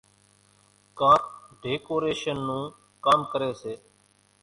ڪانڪ 0.99 1.23
ڍيڪوريشنَ 1.61 2.37
نون 2.47 2.65
ڪام 3.05 3.19
ڪريَ 3.31 3.51
سي۔ 3.61 3.73